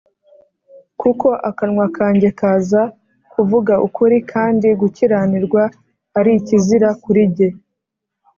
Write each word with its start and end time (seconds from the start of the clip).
kuko 1.01 1.27
akanwa 1.49 1.85
kanjye 1.97 2.29
kaza 2.39 2.81
kuvuga 3.33 3.73
ukuri, 3.87 4.17
kandi 4.31 4.67
gukiranirwa 4.81 5.63
ari 6.19 6.31
ikizira 6.39 6.89
kuri 7.03 7.21
jye 7.35 7.49